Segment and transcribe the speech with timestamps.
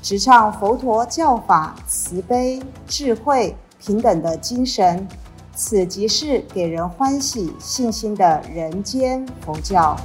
[0.00, 5.06] 直唱佛陀教法慈悲、智慧、平等的精神。
[5.54, 9.96] 此即是给人欢喜、信心的人间佛教。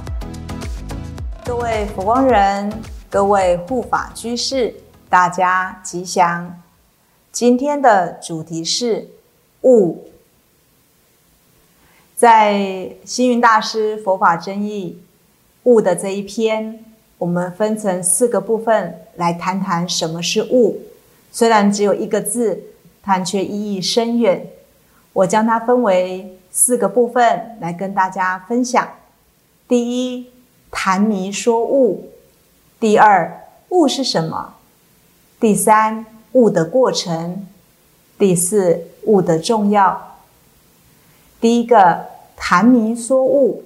[1.44, 2.72] 各位佛光人，
[3.08, 4.74] 各位护法居士，
[5.08, 6.60] 大家吉祥。
[7.30, 9.08] 今天的主题是
[9.62, 10.08] 悟。
[12.16, 15.00] 在星云大师佛法真义
[15.62, 16.84] 悟的这一篇，
[17.18, 20.80] 我们分成四个部分来谈谈什么是物。
[21.30, 22.62] 虽然只有一个字，
[23.04, 24.46] 但却意义深远。
[25.12, 28.88] 我将它分为四个部分来跟大家分享：
[29.66, 30.30] 第一，
[30.70, 32.10] 谈迷说悟；
[32.78, 34.54] 第二，悟是什么；
[35.40, 37.46] 第三，悟的过程；
[38.18, 40.18] 第四，悟的重要。
[41.40, 42.06] 第一个，
[42.36, 43.62] 谈迷说悟。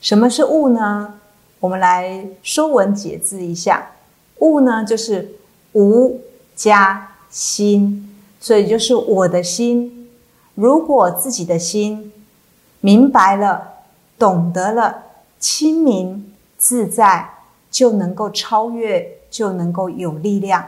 [0.00, 1.19] 什么是悟呢？
[1.60, 3.92] 我们来说文解字一下，
[4.38, 5.36] 悟呢就是
[5.74, 6.20] 无
[6.56, 8.06] 加心。
[8.42, 10.08] 所以就是我的心，
[10.54, 12.10] 如果自己的心
[12.80, 13.74] 明白了、
[14.18, 15.02] 懂得了、
[15.38, 17.28] 清明自在，
[17.70, 20.64] 就能够超越，就能够有力量。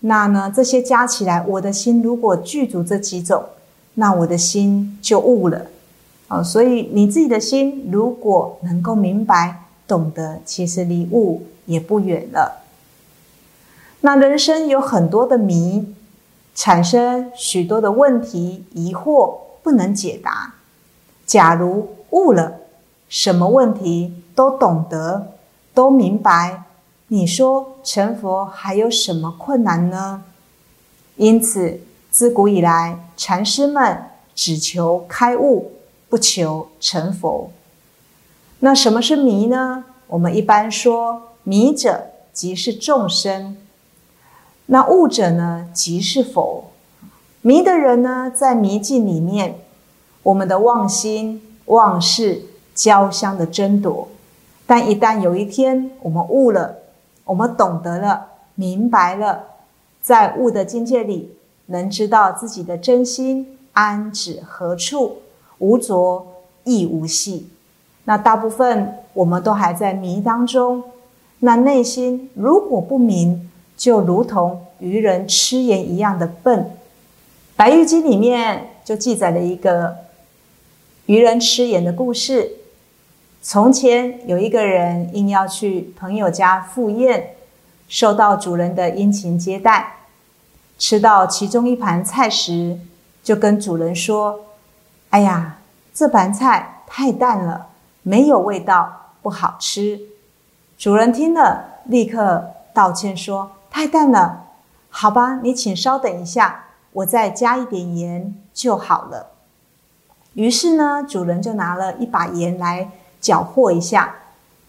[0.00, 3.44] 那呢，这些加起来，我的心如果具足这几种，
[3.92, 5.66] 那我的心就悟了。
[6.28, 12.62] 啊，所以你自己的心如果能够明白、懂得，其实离悟也不远了。
[14.00, 15.94] 那人生有很多的迷。
[16.56, 20.54] 产生许多的问题、疑惑不能解答。
[21.26, 22.60] 假如悟了，
[23.08, 25.32] 什么问题都懂得、
[25.74, 26.62] 都明白，
[27.08, 30.22] 你说成佛还有什么困难呢？
[31.16, 35.72] 因此，自古以来，禅师们只求开悟，
[36.08, 37.50] 不求成佛。
[38.64, 39.84] 那什么是迷呢？
[40.06, 43.58] 我们一般说，迷者即是众生。
[44.64, 46.70] 那悟者呢，即是佛。
[47.42, 49.58] 迷的人呢，在迷境里面，
[50.22, 54.08] 我们的妄心、妄事交相的争夺。
[54.66, 56.76] 但一旦有一天我们悟了，
[57.24, 59.44] 我们懂得了、明白了，
[60.00, 61.36] 在悟的境界里，
[61.66, 65.18] 能知道自己的真心安止何处，
[65.58, 66.26] 无着
[66.64, 67.50] 亦无系。
[68.04, 70.82] 那大部分我们都还在迷当中，
[71.40, 73.50] 那内心如果不明。
[73.76, 76.60] 就如同愚人吃盐一样的笨，
[77.56, 79.96] 《白玉经》里面就记载了一个
[81.06, 82.52] 愚人吃盐的故事。
[83.42, 87.34] 从前有一个人硬要去朋友家赴宴，
[87.88, 89.96] 受到主人的殷勤接待，
[90.78, 92.78] 吃到其中一盘菜时，
[93.24, 94.38] 就跟主人说
[95.10, 95.58] ：“哎呀，
[95.92, 97.66] 这盘菜太淡了，
[98.04, 100.00] 没有味道，不好吃。”
[100.78, 103.50] 主人听了，立刻道歉说。
[103.68, 104.44] 太淡了，
[104.88, 109.30] 好吧，你请稍等一下，我再加一点盐就好了。
[110.34, 114.14] 于是呢，主人就拿了一把盐来搅和一下，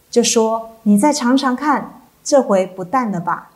[0.09, 3.52] 就说：“你再尝尝看，这回不淡了吧？”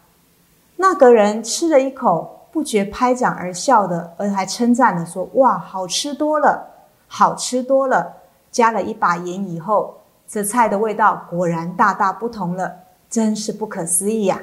[0.78, 6.68] 那个人吃了一口，不觉拍掌而笑的，而还称赞的说：“哇，好吃多了，
[7.08, 8.18] 好吃多了！
[8.52, 12.80] 加了一把盐以后，这菜的味道果然大大不同了，
[13.10, 14.42] 真是不可思议呀！”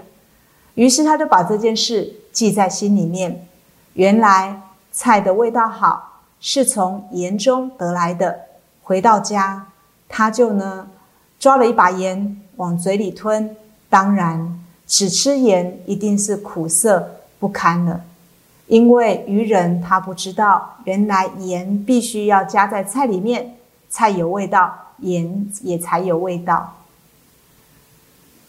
[0.75, 3.47] 于是他就把这件事记在心里面。
[3.95, 4.61] 原来
[4.93, 8.41] 菜的味道好是从盐中得来的。
[8.83, 9.69] 回到家，
[10.09, 10.89] 他就呢
[11.41, 13.57] 抓了一把盐往嘴里吞。
[13.89, 18.03] 当然，只吃盐一定是苦涩不堪了。
[18.67, 23.57] 因为愚人他不知道，原来盐必须要加在菜里面，
[23.97, 26.75] 菜有味道，盐也才有味道。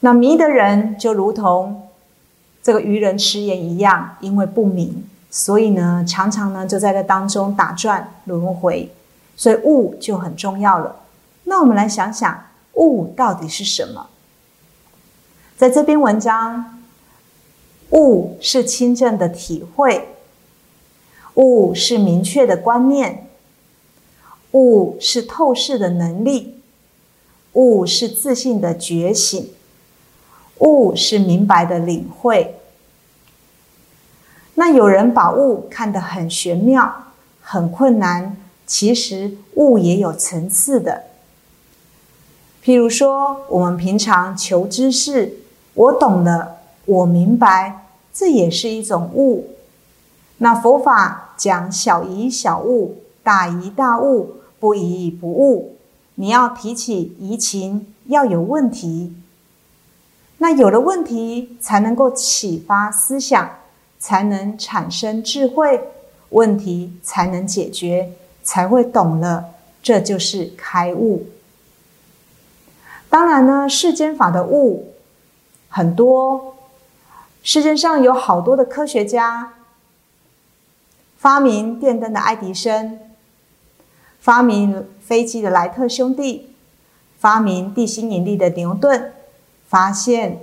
[0.01, 1.83] 那迷的人就如同。
[2.63, 8.91] 这个愚人吃盐一样，因为不明，所以呢，常常呢就在这当中打转轮回，
[9.37, 10.97] 所以悟就很重要了。
[11.45, 14.07] 那我们来想想，悟到底是什么？
[15.55, 16.81] 在这篇文章，
[17.91, 20.09] 悟是清正的体会，
[21.35, 23.26] 悟是明确的观念，
[24.51, 26.55] 悟是透视的能力，
[27.53, 29.51] 悟是自信的觉醒。
[30.59, 32.55] 悟是明白的领会，
[34.55, 36.91] 那有人把悟看得很玄妙、
[37.41, 38.35] 很困难，
[38.65, 41.03] 其实悟也有层次的。
[42.63, 45.37] 譬如说，我们平常求知识，
[45.75, 49.47] 我懂了，我明白，这也是一种悟。
[50.39, 52.95] 那佛法讲小疑小悟，
[53.27, 55.75] 大疑大悟，不疑不悟。
[56.15, 59.13] 你要提起疑情，要有问题。
[60.37, 63.49] 那有了问题，才能够启发思想，
[63.99, 65.89] 才能产生智慧，
[66.29, 68.13] 问题才能解决，
[68.43, 69.47] 才会懂了。
[69.83, 71.27] 这就是开悟。
[73.09, 74.93] 当然呢，世间法的悟
[75.67, 76.55] 很多，
[77.43, 79.51] 世界上有好多的科学家。
[81.17, 82.99] 发明电灯的爱迪生，
[84.27, 86.49] 发明飞机的莱特兄弟，
[87.17, 89.13] 发明地心引力的牛顿，
[89.69, 90.39] 发现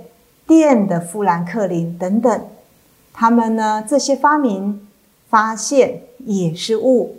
[0.47, 2.47] 电的富兰克林等等，
[3.13, 4.87] 他们呢这些发明
[5.29, 7.17] 发现也是物，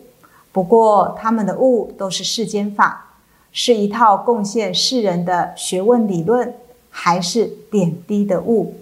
[0.50, 3.12] 不过他们的物都是世间法，
[3.52, 6.52] 是一套贡献世人的学问理论，
[6.90, 8.74] 还是点滴的物。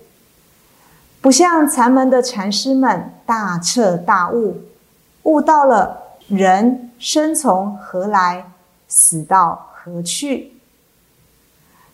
[1.20, 4.62] 不像禅门的禅师们大彻大悟，
[5.24, 5.98] 悟到了
[6.28, 8.50] 人生从何来，
[8.88, 10.52] 死到何去。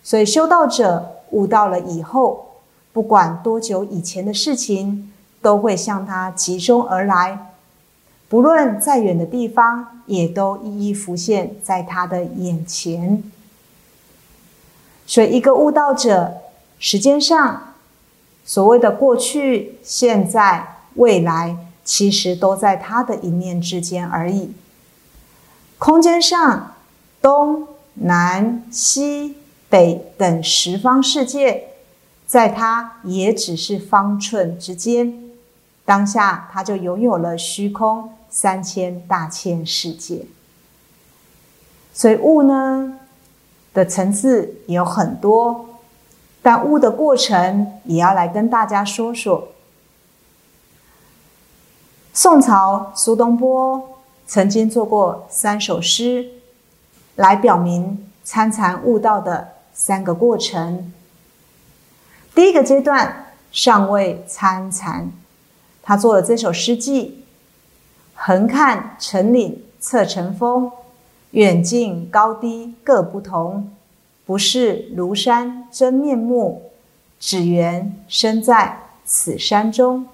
[0.02, 2.56] 所以修道者悟到了以后，
[2.92, 5.12] 不管多久以前的事情，
[5.42, 7.52] 都会向他集中而来，
[8.28, 13.22] 不论再远的地方，也都一一浮现在他的眼前。
[15.06, 16.34] 所以，一个悟道者，
[16.78, 17.62] 时间上。
[18.42, 24.52] 所谓的过去、现在、未来，其实都在他的一念之间而已。
[25.80, 26.74] 空间上，
[27.22, 29.34] 东南西
[29.70, 31.68] 北等十方世界，
[32.26, 35.32] 在他也只是方寸之间。
[35.86, 40.26] 当下，他就拥有了虚空三千大千世界。
[41.94, 43.00] 所以，物呢
[43.72, 45.66] 的层次有很多。
[46.42, 49.48] 但悟的过程也要来跟大家说说。
[52.12, 53.99] 宋朝苏东坡
[54.30, 56.24] 曾经做过三首诗，
[57.16, 60.92] 来表明参禅悟道的三个过程。
[62.32, 65.10] 第一个阶段尚未参禅，
[65.82, 67.24] 他做了这首诗记：
[68.14, 70.70] 横看成岭侧成峰，
[71.32, 73.68] 远近高低各不同。
[74.24, 76.70] 不是庐山真面目，
[77.18, 80.06] 只缘身在此山中。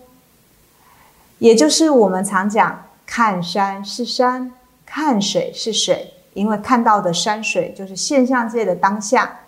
[1.38, 4.52] 也就是我们常讲，看山是山，
[4.84, 9.38] 看水是水，因为看到的山水就是现象界的当下。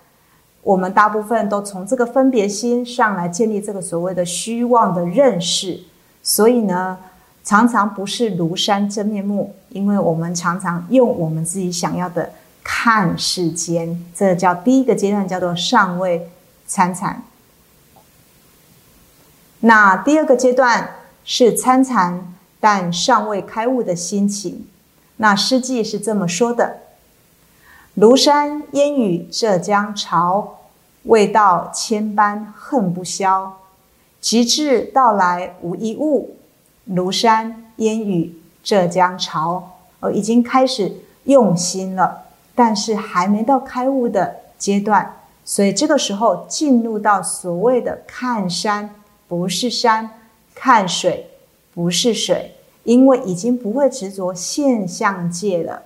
[0.63, 5.81] 我们大部分都从这个分别心上来建立这个所谓的虚妄的认识，
[6.23, 6.99] 所以呢，
[7.43, 12.33] 常常不是庐山真面目，因为我们常常用我们自己想要的。
[12.71, 16.29] 看世间，这叫第一个阶段，叫做尚未
[16.67, 17.23] 参禅。
[19.61, 24.67] 那第二个阶段是参禅但尚未开悟的心情。
[25.17, 26.79] 那诗记是这么说的
[27.99, 30.59] ：“庐山烟雨浙江潮，
[31.05, 33.59] 未到千般恨不消。
[34.21, 36.37] 及至到来无一物，
[36.91, 40.93] 庐山烟雨浙江潮。”哦，已经开始
[41.25, 42.25] 用心了。
[42.55, 48.93] 但是还没到开悟的阶段，所以这个时候进入到所谓的看山
[49.29, 50.11] 不是山，
[50.57, 51.31] 看水
[51.79, 52.51] 不是水，
[52.83, 55.85] 因为已经不会执着现象界了。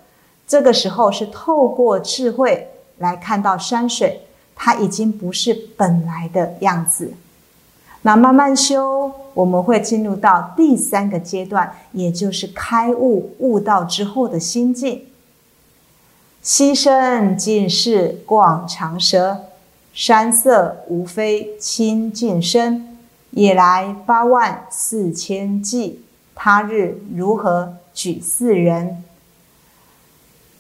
[0.48, 4.22] 这个时候是透过智慧来看到山水，
[4.54, 7.12] 它已经不是本来的样子。
[8.00, 15.04] 那慢慢修，我们会进入到第三个阶段，也就是开悟悟道之后的心境。
[16.40, 19.36] 溪深尽是广长舌，
[19.92, 22.91] 山色无非清净身。
[23.32, 26.00] 也来八万四千计，
[26.34, 29.04] 他日如何举四人？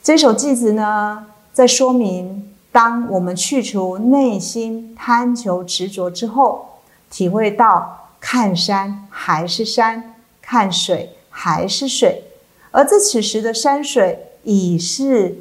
[0.02, 12.24] 这首偈子呢，在说明：当我们去除内心贪求执着之后，体会到看山还是山，看水还是水，
[12.72, 15.38] 而这此时的山水已是。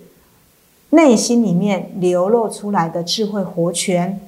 [0.93, 4.19] 内心里面流露出来的智慧活泉，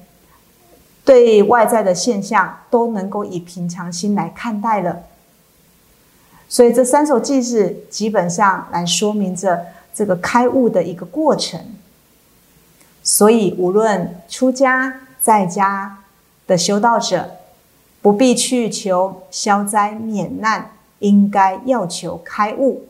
[1.04, 5.02] 对外在的现象都能够以平常心来看待了。
[6.48, 11.60] 所以这三首偈子基本上来说明着这个开悟的一个过程。
[13.02, 15.98] 所以无论出家在家
[16.46, 17.30] 的修道者，
[18.00, 20.70] 不必去求消灾免难，
[21.00, 22.86] 应该要求开悟。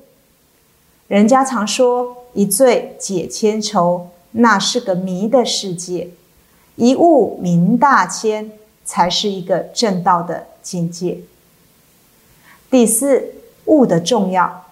[1.08, 6.08] 人家常说“一醉解千愁”，那是个迷的世界；
[6.76, 8.50] 一悟明大千，
[8.84, 11.20] 才是一个正道的境界。
[12.70, 13.34] 第四，
[13.66, 14.64] 悟的重要。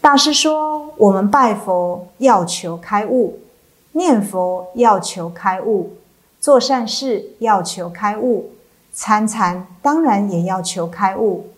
[0.00, 3.40] 大师说：“我们拜佛要求开悟，
[3.92, 5.96] 念佛要求开悟，
[6.38, 8.52] 做善事要求开悟，
[8.92, 11.48] 参禅当然也要求开悟。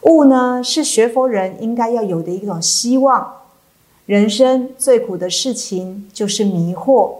[0.00, 3.39] 悟呢，是学佛人应该要有的一种希望。
[4.10, 7.14] 人生最苦的事情就是迷惑，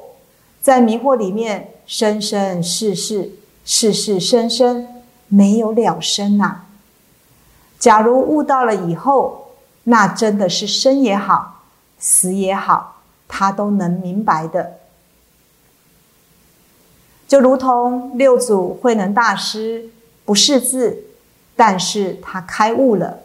[0.60, 3.30] 在迷惑里面，生生世世，
[3.64, 4.88] 世世生生，
[5.28, 6.62] 没有了生呐。”
[7.78, 9.52] 假如悟到了以后，
[9.84, 11.62] 那真的是生也好，
[12.00, 14.78] 死也好，他都能明白的。
[17.28, 19.88] 就如同六祖慧能大师
[20.24, 21.04] 不识字，
[21.54, 23.20] 但是他开悟了，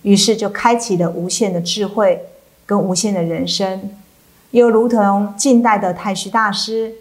[0.00, 2.24] 于是就开启了无限的智慧
[2.66, 3.90] 跟无限的人生。
[4.50, 6.94] 又如同近代的太虚大师，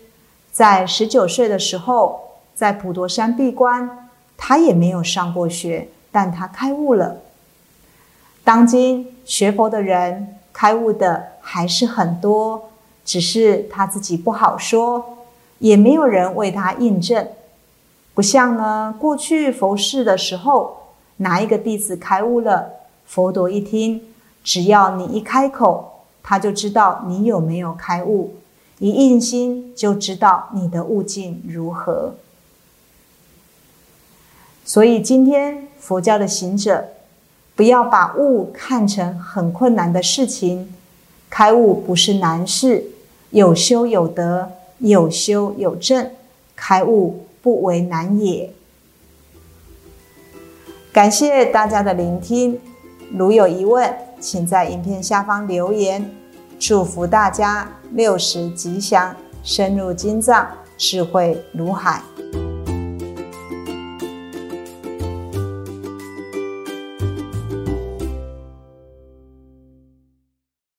[0.51, 2.21] 在十九岁的时候，
[2.55, 5.89] 在普陀山闭关，他也没有上过学。
[6.11, 7.17] 但他开悟了。
[8.43, 12.69] 当今学佛的人开悟的还是很多，
[13.03, 15.17] 只是他自己不好说，
[15.57, 17.27] 也没有人为他印证。
[18.13, 22.69] 不像呢，过去佛事的时候，哪一个弟子开悟了，
[23.07, 24.12] 佛陀一听，
[24.43, 28.35] 只要你一开口，他就知道你有没有开悟，
[28.79, 32.13] 一印心就知道你的悟境如何。
[34.65, 36.85] 所以今天佛教的行者，
[37.55, 40.73] 不要把悟看成很困难的事情。
[41.29, 42.83] 开悟不是难事，
[43.31, 46.11] 有修有得，有修有证，
[46.55, 48.51] 开悟不为难也。
[50.93, 52.59] 感谢大家的聆听，
[53.11, 53.91] 如有疑问，
[54.23, 56.09] 请在影片下方留言。
[56.57, 59.13] 祝福大家六十吉祥，
[59.43, 62.01] 深入经藏，智慧如海。